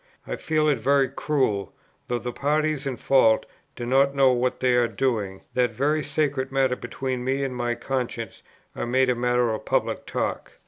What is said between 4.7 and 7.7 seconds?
are doing, that very sacred matters between me and